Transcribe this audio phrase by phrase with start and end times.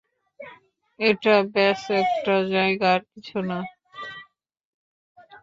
[0.99, 3.59] এটা ব্যস একটা কাজ, আর কিছু না।